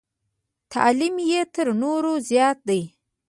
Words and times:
تعلیم 0.73 1.15
یې 1.29 1.41
تر 1.53 1.67
نورو 1.81 2.13
زیات 2.29 2.57
دی. 2.67 2.81